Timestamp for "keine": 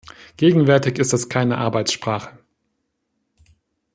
1.29-1.59